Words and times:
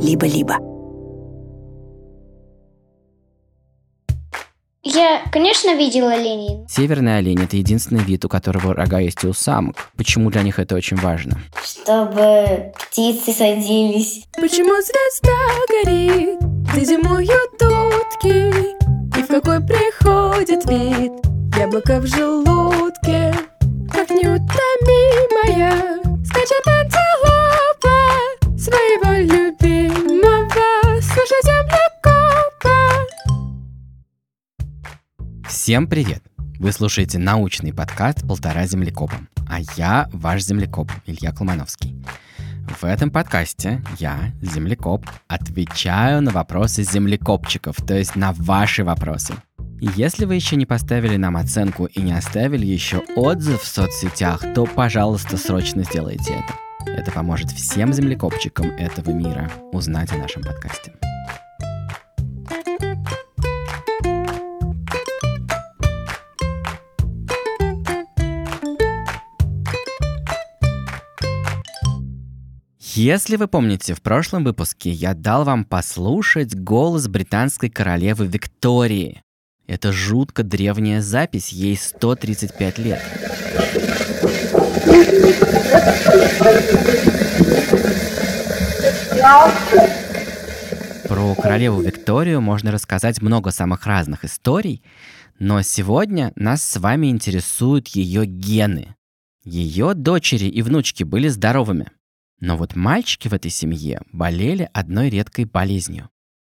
либо-либо. 0.00 0.58
Я, 4.86 5.22
конечно, 5.32 5.74
видела 5.74 6.12
оленей. 6.12 6.66
Северный 6.68 7.16
олень– 7.16 7.42
это 7.42 7.56
единственный 7.56 8.04
вид, 8.04 8.24
у 8.26 8.28
которого 8.28 8.74
рога 8.74 8.98
есть 8.98 9.24
и 9.24 9.26
у 9.26 9.32
самок. 9.32 9.76
Почему 9.96 10.30
для 10.30 10.42
них 10.42 10.58
это 10.58 10.74
очень 10.74 10.98
важно? 10.98 11.40
Чтобы 11.64 12.72
птицы 12.78 13.32
садились. 13.32 14.26
Почему 14.36 14.74
звезда 14.82 15.32
горит, 15.68 16.38
где 16.72 16.84
зимуют 16.84 17.54
утки? 17.62 18.52
И 19.18 19.22
в 19.22 19.26
какой 19.26 19.60
приходит 19.60 20.64
вид 20.66 21.12
яблоко 21.58 21.98
в 22.00 22.06
желудке? 22.06 23.34
Как 23.90 24.10
неутомимая 24.10 26.03
Всем 35.64 35.86
привет! 35.86 36.22
Вы 36.58 36.72
слушаете 36.72 37.16
научный 37.16 37.72
подкаст 37.72 38.28
«Полтора 38.28 38.66
землекопа», 38.66 39.16
а 39.48 39.60
я 39.78 40.10
ваш 40.12 40.42
землекоп 40.42 40.92
Илья 41.06 41.32
Колмановский. 41.32 42.04
В 42.68 42.84
этом 42.84 43.10
подкасте 43.10 43.82
я, 43.98 44.34
землекоп, 44.42 45.06
отвечаю 45.26 46.20
на 46.20 46.32
вопросы 46.32 46.82
землекопчиков, 46.82 47.76
то 47.76 47.94
есть 47.94 48.14
на 48.14 48.32
ваши 48.34 48.84
вопросы. 48.84 49.36
Если 49.80 50.26
вы 50.26 50.34
еще 50.34 50.56
не 50.56 50.66
поставили 50.66 51.16
нам 51.16 51.34
оценку 51.34 51.86
и 51.86 52.02
не 52.02 52.12
оставили 52.12 52.66
еще 52.66 52.98
отзыв 53.16 53.62
в 53.62 53.66
соцсетях, 53.66 54.44
то, 54.54 54.66
пожалуйста, 54.66 55.38
срочно 55.38 55.82
сделайте 55.84 56.34
это. 56.34 56.90
Это 56.90 57.10
поможет 57.10 57.50
всем 57.50 57.94
землекопчикам 57.94 58.66
этого 58.72 59.12
мира 59.12 59.50
узнать 59.72 60.12
о 60.12 60.18
нашем 60.18 60.42
подкасте. 60.42 60.92
Если 72.96 73.34
вы 73.34 73.48
помните, 73.48 73.92
в 73.92 74.00
прошлом 74.00 74.44
выпуске 74.44 74.88
я 74.88 75.14
дал 75.14 75.42
вам 75.42 75.64
послушать 75.64 76.54
голос 76.54 77.08
британской 77.08 77.68
королевы 77.68 78.28
Виктории. 78.28 79.20
Это 79.66 79.90
жутко 79.90 80.44
древняя 80.44 81.02
запись, 81.02 81.48
ей 81.48 81.76
135 81.76 82.78
лет. 82.78 83.02
Про 91.08 91.34
королеву 91.34 91.80
Викторию 91.80 92.40
можно 92.40 92.70
рассказать 92.70 93.20
много 93.20 93.50
самых 93.50 93.86
разных 93.86 94.24
историй, 94.24 94.84
но 95.40 95.62
сегодня 95.62 96.32
нас 96.36 96.62
с 96.62 96.76
вами 96.76 97.08
интересуют 97.08 97.88
ее 97.88 98.24
гены. 98.24 98.94
Ее 99.42 99.94
дочери 99.94 100.46
и 100.46 100.62
внучки 100.62 101.02
были 101.02 101.26
здоровыми, 101.26 101.88
но 102.44 102.58
вот 102.58 102.76
мальчики 102.76 103.26
в 103.28 103.32
этой 103.32 103.50
семье 103.50 104.02
болели 104.12 104.68
одной 104.74 105.08
редкой 105.08 105.46
болезнью. 105.46 106.10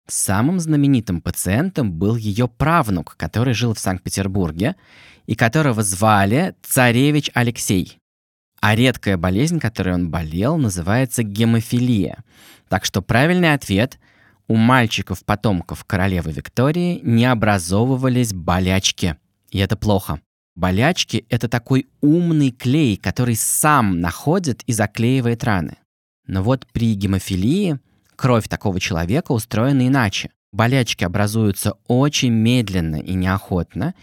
Самым 0.06 0.60
знаменитым 0.60 1.20
пациентом 1.20 1.92
был 1.92 2.14
ее 2.14 2.46
правнук, 2.46 3.16
который 3.16 3.54
жил 3.54 3.74
в 3.74 3.78
Санкт-Петербурге 3.80 4.76
и 5.26 5.34
которого 5.34 5.82
звали 5.82 6.54
царевич 6.62 7.30
Алексей. 7.34 7.98
А 8.60 8.76
редкая 8.76 9.16
болезнь, 9.16 9.58
которой 9.58 9.94
он 9.94 10.10
болел, 10.10 10.58
называется 10.58 11.24
гемофилия. 11.24 12.22
Так 12.68 12.84
что 12.84 13.02
правильный 13.02 13.52
ответ– 13.52 13.98
у 14.50 14.56
мальчиков-потомков 14.56 15.84
королевы 15.84 16.32
Виктории 16.32 16.98
не 17.04 17.24
образовывались 17.24 18.32
болячки. 18.32 19.16
И 19.50 19.58
это 19.58 19.76
плохо. 19.76 20.20
Болячки– 20.56 21.24
это 21.28 21.48
такой 21.48 21.86
умный 22.00 22.50
клей, 22.50 22.96
который 22.96 23.36
сам 23.36 24.00
находит 24.00 24.64
и 24.64 24.72
заклеивает 24.72 25.44
раны. 25.44 25.76
Но 26.30 26.44
вот 26.44 26.64
при 26.72 26.94
гемофилии 26.94 27.80
кровь 28.14 28.46
такого 28.46 28.78
человека 28.78 29.32
устроена 29.32 29.88
иначе. 29.88 30.30
Болячки 30.52 31.02
образуются 31.02 31.74
очень 31.88 32.30
медленно 32.30 33.00
и 33.00 33.14
неохотно, 33.14 33.94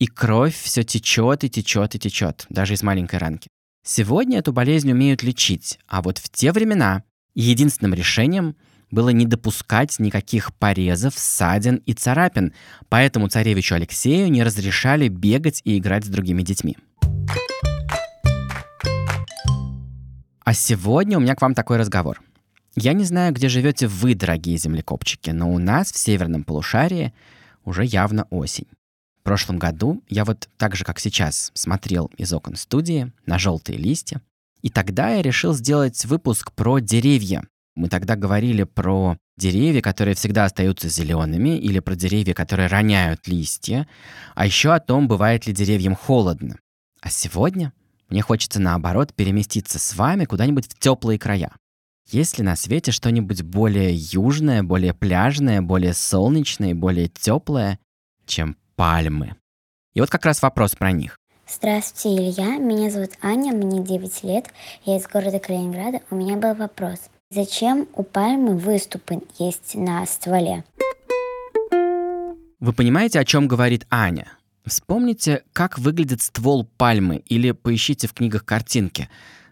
и 0.00 0.06
кровь 0.06 0.56
все 0.56 0.82
течет 0.82 1.44
и 1.44 1.48
течет 1.48 1.94
и 1.94 2.00
течет, 2.00 2.46
даже 2.48 2.74
из 2.74 2.82
маленькой 2.82 3.20
ранки. 3.20 3.48
Сегодня 3.86 4.40
эту 4.40 4.52
болезнь 4.52 4.90
умеют 4.90 5.22
лечить, 5.22 5.78
а 5.86 6.02
вот 6.02 6.18
в 6.18 6.28
те 6.30 6.50
времена 6.50 7.04
единственным 7.36 7.94
решением 7.94 8.56
было 8.90 9.10
не 9.10 9.24
допускать 9.24 10.00
никаких 10.00 10.52
порезов, 10.54 11.14
ссадин 11.16 11.76
и 11.86 11.92
царапин, 11.92 12.54
поэтому 12.88 13.28
царевичу 13.28 13.76
Алексею 13.76 14.32
не 14.32 14.42
разрешали 14.42 15.06
бегать 15.06 15.60
и 15.62 15.78
играть 15.78 16.04
с 16.04 16.08
другими 16.08 16.42
детьми. 16.42 16.76
А 20.48 20.54
сегодня 20.54 21.18
у 21.18 21.20
меня 21.20 21.34
к 21.34 21.42
вам 21.42 21.52
такой 21.52 21.76
разговор. 21.76 22.22
Я 22.74 22.94
не 22.94 23.04
знаю, 23.04 23.34
где 23.34 23.50
живете 23.50 23.86
вы, 23.86 24.14
дорогие 24.14 24.56
землекопчики, 24.56 25.28
но 25.28 25.52
у 25.52 25.58
нас 25.58 25.92
в 25.92 25.98
северном 25.98 26.42
полушарии 26.42 27.12
уже 27.66 27.84
явно 27.84 28.26
осень. 28.30 28.66
В 29.20 29.24
прошлом 29.24 29.58
году 29.58 30.02
я 30.08 30.24
вот 30.24 30.48
так 30.56 30.74
же, 30.74 30.84
как 30.86 31.00
сейчас, 31.00 31.50
смотрел 31.52 32.10
из 32.16 32.32
окон 32.32 32.56
студии 32.56 33.12
на 33.26 33.38
желтые 33.38 33.76
листья, 33.76 34.22
и 34.62 34.70
тогда 34.70 35.10
я 35.10 35.20
решил 35.20 35.52
сделать 35.52 36.02
выпуск 36.06 36.50
про 36.52 36.78
деревья, 36.78 37.42
мы 37.74 37.90
тогда 37.90 38.16
говорили 38.16 38.62
про 38.62 39.18
деревья, 39.36 39.82
которые 39.82 40.14
всегда 40.14 40.46
остаются 40.46 40.88
зелеными, 40.88 41.58
или 41.58 41.80
про 41.80 41.94
деревья, 41.94 42.32
которые 42.32 42.68
роняют 42.68 43.28
листья, 43.28 43.86
а 44.34 44.46
еще 44.46 44.72
о 44.72 44.80
том, 44.80 45.08
бывает 45.08 45.46
ли 45.46 45.52
деревьям 45.52 45.94
холодно. 45.94 46.56
А 47.02 47.10
сегодня 47.10 47.74
мне 48.08 48.22
хочется, 48.22 48.60
наоборот, 48.60 49.12
переместиться 49.14 49.78
с 49.78 49.94
вами 49.94 50.24
куда-нибудь 50.24 50.66
в 50.66 50.78
теплые 50.78 51.18
края. 51.18 51.52
Есть 52.10 52.38
ли 52.38 52.44
на 52.44 52.56
свете 52.56 52.90
что-нибудь 52.90 53.42
более 53.42 53.94
южное, 53.94 54.62
более 54.62 54.94
пляжное, 54.94 55.60
более 55.60 55.92
солнечное, 55.92 56.74
более 56.74 57.08
теплое, 57.08 57.78
чем 58.24 58.56
пальмы? 58.76 59.36
И 59.92 60.00
вот 60.00 60.08
как 60.08 60.24
раз 60.24 60.40
вопрос 60.40 60.74
про 60.74 60.92
них. 60.92 61.18
Здравствуйте, 61.46 62.16
Илья. 62.16 62.56
Меня 62.56 62.90
зовут 62.90 63.10
Аня, 63.20 63.52
мне 63.52 63.82
9 63.82 64.22
лет. 64.24 64.46
Я 64.84 64.96
из 64.96 65.06
города 65.06 65.38
Калининграда. 65.38 66.00
У 66.10 66.16
меня 66.16 66.36
был 66.36 66.54
вопрос. 66.54 66.98
Зачем 67.30 67.88
у 67.94 68.04
пальмы 68.04 68.56
выступы 68.56 69.20
есть 69.38 69.74
на 69.74 70.06
стволе? 70.06 70.64
Вы 72.58 72.72
понимаете, 72.72 73.20
о 73.20 73.24
чем 73.24 73.48
говорит 73.48 73.86
Аня? 73.90 74.37
Вспомните, 74.68 75.42
как 75.52 75.78
выглядит 75.78 76.22
ствол 76.22 76.64
пальмы, 76.64 77.16
или 77.26 77.52
поищите 77.52 78.06
в 78.06 78.14
книгах 78.14 78.44
картинки. 78.44 79.08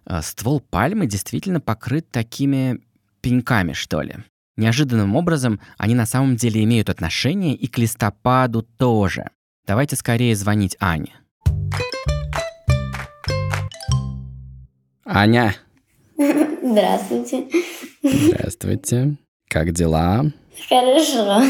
Э, 0.07 0.23
ствол 0.23 0.61
пальмы 0.61 1.07
действительно 1.07 1.61
покрыт 1.61 2.11
такими 2.11 2.81
пеньками, 3.21 3.73
что 3.73 4.03
ли. 4.03 4.17
Неожиданным 4.57 5.17
образом 5.17 5.61
они 5.77 5.95
на 5.95 6.07
самом 6.07 6.37
деле 6.37 6.63
имеют 6.65 6.89
отношение 6.89 7.55
и 7.55 7.67
к 7.67 7.79
листопаду 7.79 8.63
тоже. 8.63 9.31
Давайте 9.67 9.97
скорее 9.97 10.35
звонить 10.37 10.77
Ане. 10.81 11.15
Аня, 15.05 15.55
Здравствуйте. 16.63 17.47
Здравствуйте. 18.03 19.17
Как 19.49 19.73
дела? 19.73 20.25
Хорошо. 20.69 21.43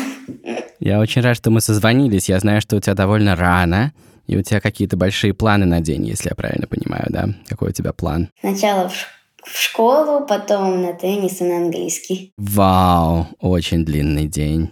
Я 0.80 1.00
очень 1.00 1.22
рад, 1.22 1.36
что 1.36 1.50
мы 1.50 1.60
созвонились. 1.60 2.28
Я 2.28 2.38
знаю, 2.38 2.60
что 2.60 2.76
у 2.76 2.80
тебя 2.80 2.94
довольно 2.94 3.36
рано, 3.36 3.92
и 4.26 4.36
у 4.36 4.42
тебя 4.42 4.60
какие-то 4.60 4.96
большие 4.96 5.34
планы 5.34 5.66
на 5.66 5.80
день, 5.80 6.06
если 6.06 6.28
я 6.28 6.34
правильно 6.34 6.66
понимаю, 6.66 7.06
да? 7.08 7.28
Какой 7.46 7.70
у 7.70 7.72
тебя 7.72 7.92
план? 7.92 8.28
Сначала 8.40 8.88
в, 8.88 8.94
в 9.44 9.58
школу, 9.60 10.26
потом 10.26 10.82
на 10.82 10.92
теннис 10.92 11.40
и 11.40 11.44
на 11.44 11.58
английский. 11.58 12.32
Вау, 12.36 13.28
очень 13.40 13.84
длинный 13.84 14.26
день. 14.26 14.70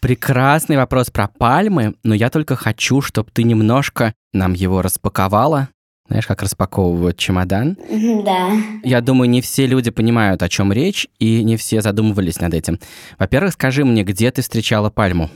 Прекрасный 0.00 0.76
вопрос 0.76 1.10
про 1.10 1.28
пальмы, 1.28 1.94
но 2.02 2.14
я 2.14 2.28
только 2.28 2.56
хочу, 2.56 3.00
чтобы 3.00 3.30
ты 3.32 3.42
немножко 3.42 4.12
нам 4.34 4.52
его 4.52 4.82
распаковала. 4.82 5.70
Знаешь, 6.08 6.26
как 6.26 6.42
распаковывают 6.42 7.16
чемодан? 7.16 7.78
Да. 8.24 8.50
Я 8.82 9.00
думаю, 9.00 9.30
не 9.30 9.40
все 9.40 9.66
люди 9.66 9.90
понимают, 9.90 10.42
о 10.42 10.48
чем 10.48 10.72
речь, 10.72 11.08
и 11.18 11.42
не 11.42 11.56
все 11.56 11.80
задумывались 11.80 12.40
над 12.40 12.52
этим. 12.54 12.78
Во-первых, 13.18 13.54
скажи 13.54 13.84
мне, 13.84 14.04
где 14.04 14.30
ты 14.30 14.42
встречала 14.42 14.90
пальму? 14.90 15.30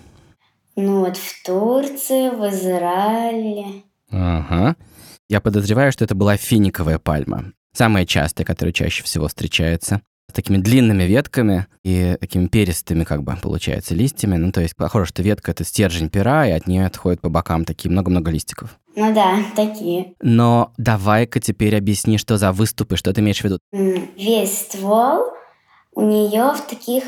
Ну 0.76 1.00
вот 1.00 1.16
в 1.16 1.42
Турции, 1.44 2.30
в 2.30 2.48
Израиле. 2.50 3.82
Ага. 4.10 4.76
Я 5.28 5.40
подозреваю, 5.40 5.90
что 5.90 6.04
это 6.04 6.14
была 6.14 6.36
финиковая 6.36 6.98
пальма. 6.98 7.52
Самая 7.72 8.06
частая, 8.06 8.46
которая 8.46 8.72
чаще 8.72 9.02
всего 9.02 9.28
встречается. 9.28 10.02
Такими 10.32 10.58
длинными 10.58 11.04
ветками 11.04 11.66
и 11.82 12.16
такими 12.20 12.46
перистыми, 12.46 13.04
как 13.04 13.22
бы, 13.22 13.34
получается, 13.40 13.94
листьями. 13.94 14.36
Ну, 14.36 14.52
то 14.52 14.60
есть, 14.60 14.76
похоже, 14.76 15.06
что 15.06 15.22
ветка— 15.22 15.50
это 15.52 15.64
стержень 15.64 16.10
пера, 16.10 16.46
и 16.46 16.50
от 16.50 16.66
нее 16.66 16.86
отходят 16.86 17.20
по 17.20 17.28
бокам 17.28 17.64
такие 17.64 17.90
много-много 17.90 18.30
листиков. 18.30 18.78
Ну 18.94 19.14
да, 19.14 19.38
такие. 19.56 20.14
Но 20.20 20.72
давай-ка 20.76 21.40
теперь 21.40 21.76
объясни, 21.76 22.18
что 22.18 22.36
за 22.36 22.52
выступы, 22.52 22.96
что 22.96 23.12
ты 23.12 23.20
имеешь 23.20 23.40
в 23.40 23.44
виду. 23.44 23.58
Весь 23.72 24.58
ствол 24.58 25.32
У 25.94 26.02
нее 26.02 26.52
в 26.54 26.60
таких, 26.68 27.04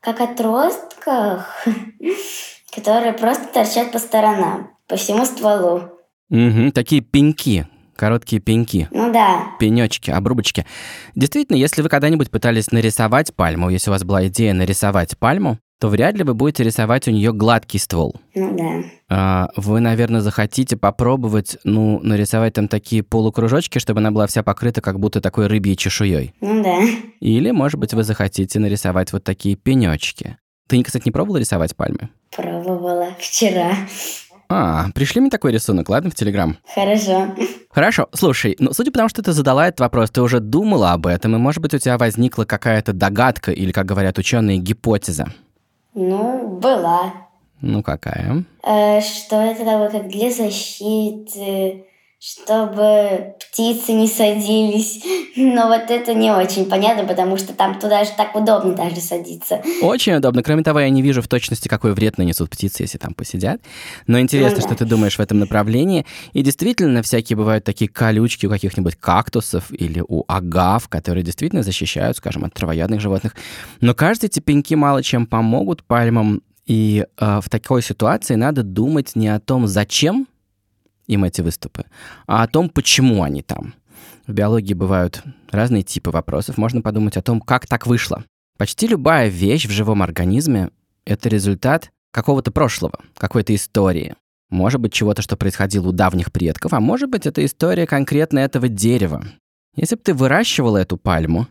как 0.00 0.20
отростках, 0.20 1.66
которые 2.74 3.12
просто 3.12 3.46
торчат 3.52 3.90
по 3.92 3.98
сторонам, 3.98 4.70
по 4.86 4.96
всему 4.96 5.24
стволу. 5.24 5.90
Угу, 6.30 6.72
такие 6.72 7.00
пеньки, 7.02 7.66
короткие 8.00 8.40
пеньки. 8.40 8.88
Ну 8.90 9.12
да. 9.12 9.52
Пенечки, 9.60 10.10
обрубочки. 10.10 10.64
Действительно, 11.14 11.56
если 11.56 11.82
вы 11.82 11.90
когда-нибудь 11.90 12.30
пытались 12.30 12.72
нарисовать 12.72 13.34
пальму, 13.34 13.68
если 13.68 13.90
у 13.90 13.92
вас 13.92 14.04
была 14.04 14.26
идея 14.28 14.54
нарисовать 14.54 15.18
пальму, 15.18 15.58
то 15.78 15.88
вряд 15.88 16.14
ли 16.14 16.24
вы 16.24 16.32
будете 16.32 16.64
рисовать 16.64 17.08
у 17.08 17.10
нее 17.10 17.32
гладкий 17.34 17.78
ствол. 17.78 18.16
Ну 18.34 18.56
да. 18.56 18.82
А, 19.10 19.50
вы, 19.54 19.80
наверное, 19.80 20.22
захотите 20.22 20.78
попробовать, 20.78 21.58
ну, 21.64 22.00
нарисовать 22.02 22.54
там 22.54 22.68
такие 22.68 23.02
полукружочки, 23.02 23.78
чтобы 23.78 24.00
она 24.00 24.10
была 24.10 24.26
вся 24.26 24.42
покрыта 24.42 24.80
как 24.80 24.98
будто 24.98 25.20
такой 25.20 25.46
рыбьей 25.46 25.76
чешуей. 25.76 26.32
Ну 26.40 26.62
да. 26.62 26.78
Или, 27.20 27.50
может 27.50 27.78
быть, 27.78 27.92
вы 27.92 28.02
захотите 28.02 28.58
нарисовать 28.58 29.12
вот 29.12 29.24
такие 29.24 29.56
пенечки. 29.56 30.38
Ты, 30.68 30.82
кстати, 30.82 31.02
не 31.04 31.12
пробовала 31.12 31.38
рисовать 31.38 31.76
пальмы? 31.76 32.08
Пробовала 32.34 33.08
вчера. 33.18 33.72
А, 34.48 34.86
пришли 34.94 35.20
мне 35.20 35.30
такой 35.30 35.52
рисунок, 35.52 35.88
ладно, 35.88 36.10
в 36.10 36.14
Телеграм? 36.14 36.56
Хорошо. 36.74 37.34
Хорошо, 37.70 38.08
слушай, 38.12 38.56
ну, 38.58 38.72
судя 38.72 38.90
по 38.90 38.98
тому, 38.98 39.08
что 39.08 39.22
ты 39.22 39.32
задала 39.32 39.68
этот 39.68 39.80
вопрос, 39.80 40.10
ты 40.10 40.20
уже 40.22 40.40
думала 40.40 40.92
об 40.92 41.06
этом, 41.06 41.36
и, 41.36 41.38
может 41.38 41.62
быть, 41.62 41.72
у 41.72 41.78
тебя 41.78 41.98
возникла 41.98 42.44
какая-то 42.44 42.92
догадка, 42.92 43.52
или, 43.52 43.70
как 43.70 43.86
говорят 43.86 44.18
ученые, 44.18 44.58
гипотеза. 44.58 45.28
Ну, 45.94 46.58
была. 46.60 47.12
Ну, 47.60 47.82
какая? 47.84 48.44
Э, 48.64 49.00
что 49.00 49.36
это 49.36 49.64
такое, 49.64 49.88
как 49.88 50.08
для 50.08 50.32
защиты, 50.32 51.84
чтобы 52.22 53.34
птицы 53.40 53.92
не 53.92 54.06
садились. 54.06 55.02
Но 55.36 55.68
вот 55.68 55.90
это 55.90 56.12
не 56.12 56.30
очень 56.30 56.66
понятно, 56.66 57.04
потому 57.04 57.38
что 57.38 57.54
там 57.54 57.80
туда 57.80 58.04
же 58.04 58.10
так 58.14 58.36
удобно 58.36 58.74
даже 58.74 58.96
садиться. 58.96 59.62
Очень 59.80 60.14
удобно. 60.14 60.42
Кроме 60.42 60.62
того, 60.62 60.80
я 60.80 60.90
не 60.90 61.00
вижу 61.00 61.22
в 61.22 61.28
точности, 61.28 61.68
какой 61.68 61.94
вред 61.94 62.18
нанесут 62.18 62.50
птицы, 62.50 62.82
если 62.82 62.98
там 62.98 63.14
посидят. 63.14 63.62
Но 64.06 64.20
интересно, 64.20 64.58
Ну 64.58 64.62
да. 64.62 64.68
что 64.68 64.84
ты 64.84 64.84
думаешь 64.84 65.16
в 65.16 65.20
этом 65.20 65.38
направлении. 65.38 66.04
И 66.34 66.42
действительно, 66.42 67.02
всякие 67.02 67.38
бывают 67.38 67.64
такие 67.64 67.88
колючки 67.88 68.44
у 68.44 68.50
каких-нибудь 68.50 68.96
кактусов 68.96 69.72
или 69.72 70.04
у 70.06 70.24
агав, 70.28 70.88
которые 70.88 71.24
действительно 71.24 71.62
защищают, 71.62 72.18
скажем, 72.18 72.44
от 72.44 72.52
травоядных 72.52 73.00
животных. 73.00 73.34
Но 73.80 73.94
кажется, 73.94 74.26
эти 74.26 74.40
пеньки 74.40 74.74
мало 74.74 75.02
чем 75.02 75.24
помогут 75.26 75.84
пальмам. 75.84 76.42
И 76.66 77.06
э, 77.18 77.40
в 77.42 77.48
такой 77.48 77.82
ситуации 77.82 78.34
надо 78.34 78.62
думать 78.62 79.16
не 79.16 79.28
о 79.28 79.40
том, 79.40 79.66
зачем 79.66 80.26
им 81.10 81.24
эти 81.24 81.40
выступы, 81.40 81.84
а 82.26 82.42
о 82.42 82.48
том, 82.48 82.68
почему 82.68 83.22
они 83.22 83.42
там. 83.42 83.74
В 84.26 84.32
биологии 84.32 84.74
бывают 84.74 85.22
разные 85.50 85.82
типы 85.82 86.10
вопросов. 86.10 86.56
Можно 86.56 86.82
подумать 86.82 87.16
о 87.16 87.22
том, 87.22 87.40
как 87.40 87.66
так 87.66 87.86
вышло. 87.86 88.24
Почти 88.56 88.86
любая 88.86 89.28
вещь 89.28 89.66
в 89.66 89.70
живом 89.70 90.02
организме— 90.02 90.70
это 91.04 91.28
результат 91.28 91.90
какого-то 92.12 92.50
прошлого, 92.50 93.00
какой-то 93.16 93.54
истории. 93.54 94.14
Может 94.50 94.80
быть, 94.80 94.92
чего-то, 94.92 95.22
что 95.22 95.36
происходило 95.36 95.88
у 95.88 95.92
давних 95.92 96.32
предков, 96.32 96.72
а 96.72 96.80
может 96.80 97.08
быть, 97.08 97.26
это 97.26 97.44
история 97.44 97.86
конкретно 97.86 98.40
этого 98.40 98.68
дерева. 98.68 99.24
Если 99.76 99.96
бы 99.96 100.02
ты 100.02 100.14
выращивала 100.14 100.78
эту 100.78 100.96
пальму, 100.96 101.46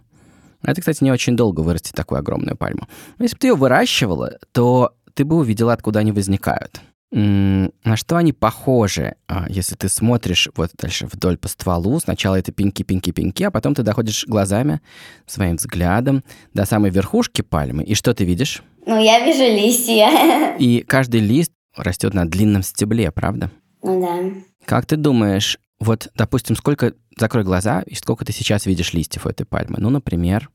это, 0.61 0.81
кстати, 0.81 1.03
не 1.03 1.11
очень 1.11 1.35
долго 1.37 1.61
вырастить 1.61 1.95
такую 1.95 2.19
огромную 2.19 2.57
пальму. 2.57 2.87
Если 3.17 3.35
бы 3.35 3.39
ты 3.39 3.47
ее 3.47 3.55
выращивала, 3.55 4.37
то 4.51 4.93
ты 5.13 5.23
бы 5.23 5.37
увидела, 5.37 5.73
откуда 5.73 5.99
они 5.99 6.11
возникают. 6.11 6.81
На 7.11 7.95
что 7.95 8.17
они 8.17 8.33
похожи, 8.33 9.15
а, 9.27 9.47
если 9.49 9.75
ты 9.75 9.89
смотришь 9.89 10.47
вот 10.55 10.69
дальше 10.77 11.07
вдоль 11.11 11.37
по 11.37 11.47
стволу, 11.47 11.99
сначала 11.99 12.35
это 12.35 12.51
пеньки, 12.51 12.83
пеньки, 12.83 13.11
пеньки, 13.11 13.43
а 13.43 13.51
потом 13.51 13.73
ты 13.73 13.81
доходишь 13.81 14.25
глазами, 14.27 14.79
своим 15.25 15.55
взглядом 15.55 16.23
до 16.53 16.65
самой 16.65 16.91
верхушки 16.91 17.41
пальмы, 17.41 17.83
и 17.83 17.95
что 17.95 18.13
ты 18.13 18.25
видишь? 18.25 18.61
Ну, 18.85 19.01
я 19.01 19.25
вижу 19.25 19.43
листья. 19.43 20.55
И 20.59 20.81
каждый 20.87 21.21
лист 21.21 21.51
растет 21.75 22.13
на 22.13 22.29
длинном 22.29 22.61
стебле, 22.61 23.11
правда? 23.11 23.49
Ну 23.81 24.01
да. 24.01 24.41
Как 24.65 24.85
ты 24.85 24.95
думаешь, 24.95 25.57
вот, 25.79 26.09
допустим, 26.13 26.55
сколько, 26.55 26.93
закрой 27.17 27.43
глаза, 27.43 27.81
и 27.87 27.95
сколько 27.95 28.23
ты 28.23 28.33
сейчас 28.33 28.67
видишь 28.67 28.93
листьев 28.93 29.25
у 29.25 29.29
этой 29.29 29.45
пальмы? 29.45 29.77
Ну, 29.79 29.89
например, 29.89 30.49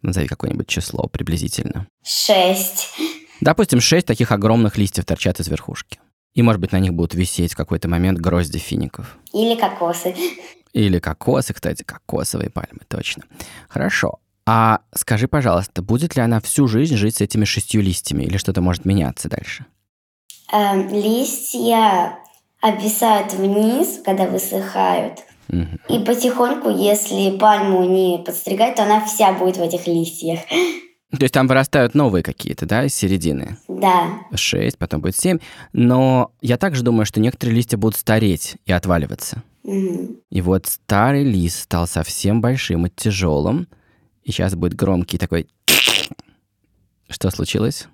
назови 0.00 0.28
какое-нибудь 0.28 0.68
число 0.68 1.08
приблизительно. 1.08 1.86
Шесть. 2.02 2.88
Допустим, 3.40 3.80
шесть 3.80 4.06
таких 4.06 4.32
огромных 4.32 4.78
листьев 4.78 5.04
торчат 5.04 5.40
из 5.40 5.48
верхушки. 5.48 5.98
И, 6.34 6.42
может 6.42 6.60
быть, 6.60 6.72
на 6.72 6.80
них 6.80 6.92
будут 6.94 7.14
висеть 7.14 7.52
в 7.52 7.56
какой-то 7.56 7.88
момент 7.88 8.18
грозди 8.18 8.58
фиников. 8.58 9.16
Или 9.32 9.54
кокосы. 9.54 10.14
Или 10.72 10.98
кокосы, 10.98 11.54
кстати, 11.54 11.84
кокосовые 11.84 12.50
пальмы, 12.50 12.80
точно. 12.88 13.22
Хорошо. 13.68 14.18
А 14.46 14.80
скажи, 14.92 15.28
пожалуйста, 15.28 15.80
будет 15.80 16.16
ли 16.16 16.22
она 16.22 16.40
всю 16.40 16.66
жизнь 16.66 16.96
жить 16.96 17.16
с 17.16 17.20
этими 17.20 17.44
шестью 17.44 17.80
листьями, 17.80 18.24
или 18.24 18.36
что-то 18.36 18.60
может 18.60 18.84
меняться 18.84 19.28
дальше? 19.28 19.64
Эм, 20.52 20.88
листья 20.88 22.18
обвисают 22.60 23.32
вниз, 23.32 24.00
когда 24.04 24.26
высыхают. 24.26 25.20
Мгм. 25.48 25.78
И 25.88 25.98
потихоньку, 26.00 26.70
если 26.70 27.36
пальму 27.38 27.84
не 27.84 28.22
подстригать, 28.24 28.76
то 28.76 28.82
она 28.82 29.04
вся 29.04 29.32
будет 29.32 29.56
в 29.56 29.62
этих 29.62 29.86
листьях. 29.86 30.40
То 31.16 31.24
есть 31.24 31.34
там 31.34 31.46
вырастают 31.46 31.94
новые 31.94 32.22
какие-то, 32.22 32.66
да, 32.66 32.84
из 32.84 32.94
середины? 32.94 33.58
Да. 33.68 34.20
Шесть, 34.34 34.78
потом 34.78 35.00
будет 35.00 35.16
семь. 35.16 35.38
Но 35.72 36.32
я 36.40 36.56
также 36.56 36.82
думаю, 36.82 37.06
что 37.06 37.20
некоторые 37.20 37.56
листья 37.56 37.76
будут 37.76 37.96
стареть 37.96 38.56
и 38.66 38.72
отваливаться. 38.72 39.42
Мгм. 39.62 40.16
И 40.30 40.40
вот 40.40 40.66
старый 40.66 41.24
лист 41.24 41.62
стал 41.62 41.86
совсем 41.86 42.40
большим 42.40 42.86
и 42.86 42.90
тяжелым. 42.90 43.68
И 44.22 44.32
сейчас 44.32 44.54
будет 44.54 44.74
громкий 44.74 45.18
такой... 45.18 45.48
Что 47.08 47.30
случилось? 47.30 47.88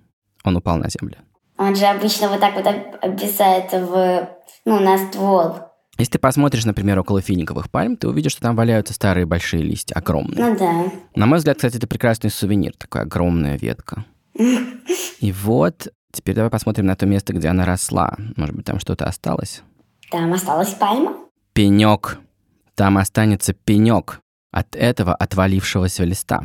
Он 0.45 0.57
упал 0.57 0.77
на 0.77 0.89
землю. 0.89 1.17
Он 1.59 1.75
же 1.77 1.85
обычно 1.85 2.29
вот 2.29 2.41
так 2.41 2.55
вот 2.55 2.67
об- 2.67 2.97
обвисает 3.03 3.73
в, 3.73 4.29
ну, 4.65 4.81
на 4.81 4.97
ствол. 4.99 5.70
Если 6.01 6.13
ты 6.13 6.19
посмотришь, 6.19 6.65
например, 6.65 6.99
около 6.99 7.21
финиковых 7.21 7.71
пальм, 7.71 7.97
ты 7.99 8.09
увидишь, 8.09 8.33
что 8.33 8.41
там 8.41 8.57
валяются 8.57 8.95
старые 8.95 9.27
большие 9.27 9.63
листья, 9.63 9.95
огромные. 9.95 10.43
Ну 10.43 10.59
да. 10.59 10.91
На 11.15 11.27
мой 11.27 11.39
взгляд, 11.39 11.59
кстати, 11.59 11.77
это 11.77 11.87
прекрасный 11.87 12.31
сувенир, 12.31 12.73
такая 12.75 13.03
огромная 13.03 13.59
ветка. 13.59 14.07
И 14.35 15.31
вот, 15.31 15.89
теперь 16.11 16.35
давай 16.35 16.51
посмотрим 16.51 16.87
на 16.87 16.97
то 16.97 17.05
место, 17.05 17.35
где 17.35 17.49
она 17.49 17.67
росла. 17.67 18.17
Может 18.37 18.57
быть, 18.57 18.65
там 18.65 18.81
что-то 18.81 19.05
осталось? 19.05 19.63
Там 20.11 20.33
осталась 20.33 20.71
пальма. 20.71 21.19
Пенек. 21.53 22.19
Там 22.75 22.97
останется 22.97 23.53
пенек 23.53 24.21
от 24.53 24.75
этого 24.75 25.15
отвалившегося 25.15 26.05
листа. 26.05 26.41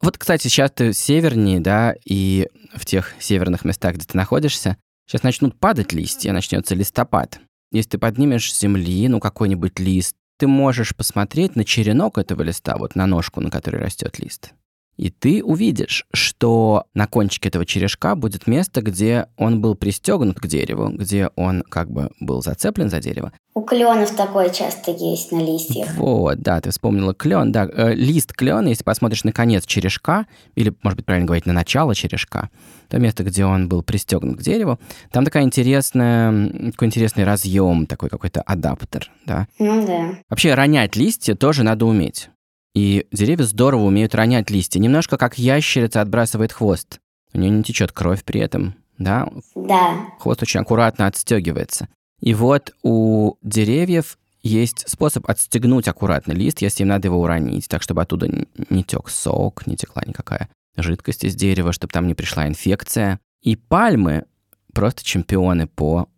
Вот, 0.00 0.18
кстати, 0.18 0.44
сейчас 0.44 0.70
ты 0.70 0.92
севернее, 0.92 1.58
да, 1.58 1.94
и 2.04 2.48
в 2.74 2.86
тех 2.86 3.12
северных 3.18 3.64
местах, 3.64 3.96
где 3.96 4.06
ты 4.06 4.16
находишься, 4.16 4.76
сейчас 5.06 5.24
начнут 5.24 5.58
падать 5.58 5.92
листья, 5.92 6.32
начнется 6.32 6.76
листопад. 6.76 7.40
Если 7.72 7.90
ты 7.90 7.98
поднимешь 7.98 8.52
с 8.52 8.58
земли, 8.60 9.08
ну, 9.08 9.20
какой-нибудь 9.20 9.78
лист, 9.78 10.16
ты 10.38 10.48
можешь 10.48 10.96
посмотреть 10.96 11.54
на 11.54 11.64
черенок 11.64 12.18
этого 12.18 12.42
листа, 12.42 12.76
вот 12.76 12.96
на 12.96 13.06
ножку, 13.06 13.40
на 13.40 13.50
которой 13.50 13.76
растет 13.76 14.18
лист. 14.18 14.54
И 15.00 15.08
ты 15.08 15.42
увидишь, 15.42 16.04
что 16.12 16.84
на 16.92 17.06
кончике 17.06 17.48
этого 17.48 17.64
черешка 17.64 18.14
будет 18.14 18.46
место, 18.46 18.82
где 18.82 19.28
он 19.38 19.62
был 19.62 19.74
пристегнут 19.74 20.38
к 20.38 20.46
дереву, 20.46 20.90
где 20.90 21.30
он 21.36 21.62
как 21.62 21.90
бы 21.90 22.10
был 22.20 22.42
зацеплен 22.42 22.90
за 22.90 23.00
дерево. 23.00 23.32
У 23.54 23.62
кленов 23.62 24.14
такое 24.14 24.50
часто 24.50 24.90
есть 24.90 25.32
на 25.32 25.38
листьях. 25.38 25.88
Вот, 25.96 26.40
да, 26.40 26.60
ты 26.60 26.70
вспомнила 26.70 27.14
клен, 27.14 27.50
да, 27.50 27.66
э, 27.66 27.94
лист 27.94 28.34
клена, 28.34 28.68
если 28.68 28.84
посмотришь 28.84 29.24
на 29.24 29.32
конец 29.32 29.64
черешка, 29.64 30.26
или, 30.54 30.70
может 30.82 30.98
быть, 30.98 31.06
правильно 31.06 31.26
говорить, 31.26 31.46
на 31.46 31.54
начало 31.54 31.94
черешка, 31.94 32.50
то 32.90 32.98
место, 32.98 33.24
где 33.24 33.46
он 33.46 33.70
был 33.70 33.82
пристегнут 33.82 34.38
к 34.38 34.42
дереву, 34.42 34.78
там 35.12 35.24
такая 35.24 35.44
интересная, 35.44 36.70
такой 36.72 36.88
интересный 36.88 37.24
разъем, 37.24 37.86
такой 37.86 38.10
какой-то 38.10 38.42
адаптер, 38.42 39.10
да. 39.24 39.48
Ну 39.58 39.86
да. 39.86 40.18
Вообще 40.28 40.52
ронять 40.52 40.94
листья 40.94 41.34
тоже 41.34 41.62
надо 41.62 41.86
уметь. 41.86 42.28
И 42.74 43.06
деревья 43.12 43.44
здорово 43.44 43.82
умеют 43.82 44.14
ронять 44.14 44.50
листья. 44.50 44.78
Немножко 44.78 45.16
как 45.16 45.38
ящерица 45.38 46.00
отбрасывает 46.00 46.52
хвост. 46.52 47.00
У 47.32 47.38
нее 47.38 47.50
не 47.50 47.62
течет 47.62 47.92
кровь 47.92 48.24
при 48.24 48.40
этом, 48.40 48.74
да, 48.98 49.28
Да. 49.54 50.06
хвост 50.18 50.42
очень 50.42 50.60
аккуратно 50.60 51.06
отстегивается. 51.06 51.88
И 52.20 52.34
вот 52.34 52.74
у 52.82 53.34
деревьев 53.42 54.18
есть 54.42 54.88
способ 54.88 55.28
отстегнуть 55.28 55.88
аккуратно 55.88 56.32
лист, 56.32 56.60
если 56.60 56.82
им 56.82 56.88
надо 56.88 57.08
его 57.08 57.20
уронить, 57.20 57.68
так 57.68 57.82
чтобы 57.82 58.02
оттуда 58.02 58.28
не 58.70 58.84
тек 58.84 59.08
сок, 59.08 59.66
не 59.66 59.76
текла 59.76 60.02
никакая 60.06 60.48
жидкость 60.76 61.24
из 61.24 61.34
дерева, 61.34 61.72
чтобы 61.72 61.92
там 61.92 62.06
не 62.06 62.14
пришла 62.14 62.46
инфекция. 62.46 63.20
И 63.42 63.56
пальмы 63.56 64.24
просто 64.72 65.04
чемпионы 65.04 65.66
по 65.66 66.08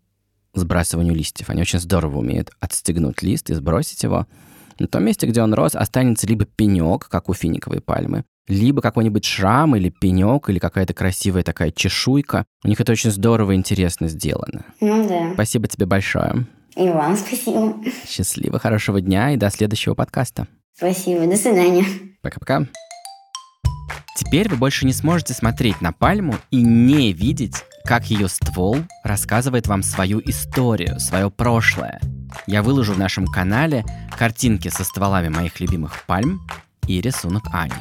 сбрасыванию 0.54 1.14
листьев. 1.14 1.50
Они 1.50 1.62
очень 1.62 1.78
здорово 1.80 2.18
умеют 2.18 2.50
отстегнуть 2.60 3.22
лист 3.22 3.50
и 3.50 3.54
сбросить 3.54 4.02
его. 4.02 4.26
На 4.78 4.86
том 4.86 5.04
месте, 5.04 5.26
где 5.26 5.42
он 5.42 5.54
рос, 5.54 5.74
останется 5.74 6.26
либо 6.26 6.44
пенек, 6.44 7.08
как 7.08 7.28
у 7.28 7.34
финиковой 7.34 7.80
пальмы, 7.80 8.24
либо 8.48 8.82
какой-нибудь 8.82 9.24
шрам 9.24 9.76
или 9.76 9.88
пенек, 9.90 10.48
или 10.48 10.58
какая-то 10.58 10.94
красивая 10.94 11.42
такая 11.42 11.70
чешуйка. 11.70 12.44
У 12.64 12.68
них 12.68 12.80
это 12.80 12.92
очень 12.92 13.10
здорово 13.10 13.52
и 13.52 13.56
интересно 13.56 14.08
сделано. 14.08 14.64
Ну 14.80 15.08
да. 15.08 15.32
Спасибо 15.34 15.68
тебе 15.68 15.86
большое. 15.86 16.46
И 16.76 16.88
вам 16.88 17.16
спасибо. 17.16 17.76
Счастливо, 18.08 18.58
хорошего 18.58 19.00
дня 19.00 19.32
и 19.32 19.36
до 19.36 19.50
следующего 19.50 19.94
подкаста. 19.94 20.46
Спасибо. 20.74 21.26
До 21.26 21.36
свидания. 21.36 21.84
Пока-пока. 22.22 22.66
Теперь 24.24 24.48
вы 24.48 24.56
больше 24.56 24.86
не 24.86 24.92
сможете 24.92 25.34
смотреть 25.34 25.80
на 25.80 25.92
пальму 25.92 26.36
и 26.52 26.62
не 26.62 27.12
видеть, 27.12 27.64
как 27.84 28.04
ее 28.04 28.28
ствол 28.28 28.76
рассказывает 29.02 29.66
вам 29.66 29.82
свою 29.82 30.20
историю, 30.24 31.00
свое 31.00 31.28
прошлое. 31.28 32.00
Я 32.46 32.62
выложу 32.62 32.92
в 32.92 32.98
нашем 32.98 33.26
канале 33.26 33.84
картинки 34.16 34.68
со 34.68 34.84
стволами 34.84 35.28
моих 35.28 35.58
любимых 35.58 36.04
пальм 36.06 36.40
и 36.86 37.00
рисунок 37.00 37.42
Ани. 37.52 37.74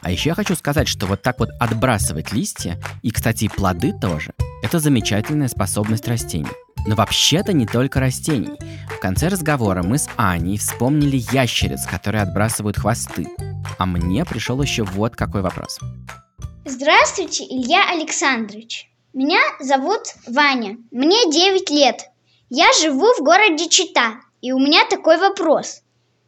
А 0.00 0.10
еще 0.10 0.30
я 0.30 0.34
хочу 0.34 0.56
сказать, 0.56 0.88
что 0.88 1.06
вот 1.06 1.20
так 1.20 1.38
вот 1.38 1.50
отбрасывать 1.60 2.32
листья, 2.32 2.80
и, 3.02 3.10
кстати, 3.10 3.44
и 3.44 3.48
плоды 3.48 3.92
тоже, 3.92 4.32
это 4.62 4.78
замечательная 4.78 5.48
способность 5.48 6.08
растений. 6.08 6.48
Но 6.86 6.94
вообще-то 6.94 7.52
не 7.52 7.66
только 7.66 8.00
растений. 8.00 8.56
В 8.88 8.98
конце 8.98 9.28
разговора 9.28 9.82
мы 9.82 9.98
с 9.98 10.08
Аней 10.16 10.56
вспомнили 10.56 11.22
ящериц, 11.32 11.84
которые 11.84 12.22
отбрасывают 12.22 12.78
хвосты. 12.78 13.26
А 13.78 13.86
мне 13.86 14.24
пришел 14.24 14.60
еще 14.62 14.84
вот 14.84 15.16
какой 15.16 15.42
вопрос. 15.42 15.78
Здравствуйте, 16.64 17.44
Илья 17.44 17.90
Александрович. 17.90 18.90
Меня 19.12 19.40
зовут 19.60 20.02
Ваня. 20.26 20.78
Мне 20.90 21.30
9 21.30 21.70
лет. 21.70 22.10
Я 22.50 22.66
живу 22.80 23.12
в 23.18 23.22
городе 23.22 23.68
Чита. 23.68 24.20
И 24.40 24.52
у 24.52 24.58
меня 24.58 24.84
такой 24.88 25.18
вопрос. 25.18 25.82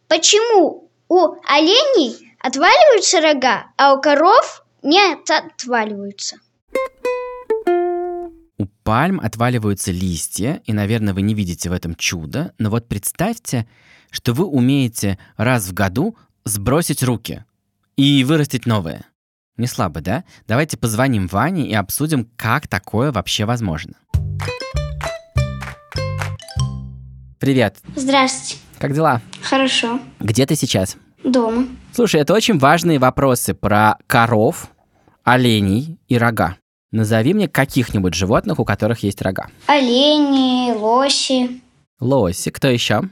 Почему 0.08 0.90
у 1.08 1.34
оленей 1.46 2.34
отваливаются 2.40 3.20
рога, 3.20 3.66
а 3.76 3.94
у 3.94 4.00
коров 4.00 4.64
не 4.82 5.00
отваливаются? 5.12 6.36
У 8.58 8.66
пальм 8.82 9.20
отваливаются 9.22 9.92
листья, 9.92 10.62
и, 10.64 10.72
наверное, 10.72 11.14
вы 11.14 11.22
не 11.22 11.34
видите 11.34 11.70
в 11.70 11.72
этом 11.72 11.94
чудо, 11.94 12.54
но 12.58 12.70
вот 12.70 12.88
представьте, 12.88 13.68
что 14.10 14.32
вы 14.32 14.46
умеете 14.46 15.18
раз 15.36 15.68
в 15.68 15.74
году 15.74 16.16
сбросить 16.48 17.02
руки 17.02 17.44
и 17.96 18.24
вырастить 18.24 18.66
новые. 18.66 19.04
Не 19.56 19.66
слабо, 19.66 20.00
да? 20.00 20.24
Давайте 20.46 20.76
позвоним 20.76 21.26
Ване 21.26 21.68
и 21.68 21.74
обсудим, 21.74 22.28
как 22.36 22.68
такое 22.68 23.12
вообще 23.12 23.44
возможно. 23.44 23.94
Привет. 27.38 27.76
Здравствуйте. 27.94 28.56
Как 28.78 28.94
дела? 28.94 29.20
Хорошо. 29.42 30.00
Где 30.20 30.46
ты 30.46 30.54
сейчас? 30.54 30.96
Дома. 31.24 31.66
Слушай, 31.92 32.20
это 32.20 32.34
очень 32.34 32.58
важные 32.58 32.98
вопросы 32.98 33.54
про 33.54 33.96
коров, 34.06 34.68
оленей 35.24 35.98
и 36.08 36.16
рога. 36.18 36.56
Назови 36.90 37.34
мне 37.34 37.48
каких-нибудь 37.48 38.14
животных, 38.14 38.58
у 38.58 38.64
которых 38.64 39.02
есть 39.02 39.20
рога. 39.20 39.48
Олени, 39.66 40.72
лоси, 40.72 41.60
Лоси, 42.00 42.50
кто 42.50 42.68
еще? 42.68 43.02